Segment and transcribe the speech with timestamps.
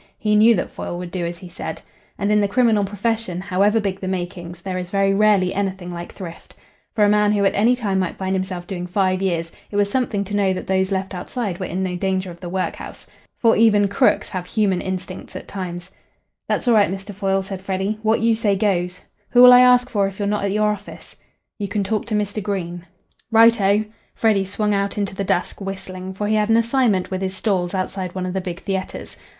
[0.17, 1.83] He knew that Foyle would do as he said.
[2.17, 6.11] And in the criminal profession, however big the makings, there is very rarely anything like
[6.11, 6.55] thrift.
[6.95, 9.91] For a man who at any time might find himself doing five years, it was
[9.91, 13.05] something to know that those left outside were in no danger of the workhouse.
[13.37, 15.91] For even "crooks" have human instincts at times.
[16.49, 17.13] "That's all right, Mr.
[17.13, 17.99] Foyle," said Freddy.
[18.01, 19.01] "What you say goes.
[19.29, 21.15] Who'll I ask for if you're not at your office?"
[21.59, 22.41] "You can talk to Mr.
[22.41, 22.87] Green."
[23.31, 27.21] "Right oh." Freddy swung out into the dusk, whistling, for he had an assignment with
[27.21, 29.15] his "stalls" outside one of the big theatres.